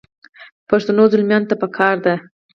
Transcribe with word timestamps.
پښتنو 0.69 1.03
زلمیانو 1.13 1.49
ته 1.49 1.55
پکار 1.63 1.95
دي. 2.05 2.15